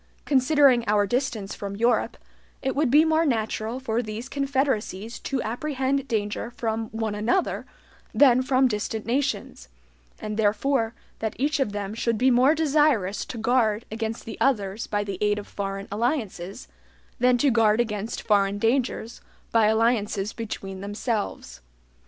Considering 0.25 0.83
our 0.87 1.05
distance 1.05 1.53
from 1.53 1.75
Europe, 1.75 2.17
it 2.63 2.75
would 2.75 2.89
be 2.89 3.05
more 3.05 3.23
natural 3.23 3.79
for 3.79 4.01
these 4.01 4.27
confederacies 4.29 5.19
to 5.19 5.39
apprehend 5.43 6.07
danger 6.07 6.49
from 6.57 6.87
one 6.89 7.13
another 7.13 7.67
than 8.11 8.41
from 8.41 8.67
distant 8.67 9.05
nations, 9.05 9.67
and 10.19 10.37
therefore 10.37 10.95
that 11.19 11.35
each 11.37 11.59
of 11.59 11.71
them 11.71 11.93
should 11.93 12.17
be 12.17 12.31
more 12.31 12.55
desirous 12.55 13.23
to 13.25 13.37
guard 13.37 13.85
against 13.91 14.25
the 14.25 14.39
others 14.41 14.87
by 14.87 15.03
the 15.03 15.19
aid 15.21 15.37
of 15.37 15.45
foreign 15.47 15.87
alliances, 15.91 16.67
than 17.19 17.37
to 17.37 17.51
guard 17.51 17.79
against 17.79 18.23
foreign 18.23 18.57
dangers 18.57 19.21
by 19.51 19.67
alliances 19.67 20.33
between 20.33 20.81
themselves. 20.81 21.61